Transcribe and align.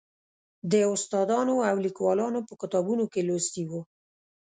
د 0.71 0.73
استادانو 0.95 1.55
او 1.69 1.75
لیکوالو 1.85 2.39
په 2.49 2.53
کتابونو 2.61 3.03
کې 3.11 3.21
لوستی 3.27 3.63
و. 3.69 3.71